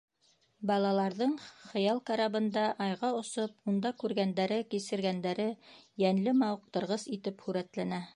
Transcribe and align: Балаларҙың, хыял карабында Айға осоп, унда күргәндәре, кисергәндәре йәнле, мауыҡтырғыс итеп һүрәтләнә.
Балаларҙың, 0.69 1.33
хыял 1.73 1.99
карабында 2.07 2.63
Айға 2.85 3.11
осоп, 3.17 3.53
унда 3.73 3.91
күргәндәре, 4.05 4.57
кисергәндәре 4.73 5.45
йәнле, 6.05 6.35
мауыҡтырғыс 6.45 7.07
итеп 7.19 7.45
һүрәтләнә. 7.49 8.01